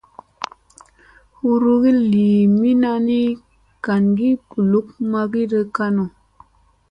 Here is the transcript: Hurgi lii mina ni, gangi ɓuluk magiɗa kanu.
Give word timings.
Hurgi 1.37 1.91
lii 2.11 2.39
mina 2.59 2.91
ni, 3.07 3.19
gangi 3.83 4.29
ɓuluk 4.49 4.87
magiɗa 5.11 5.59
kanu. 5.75 6.03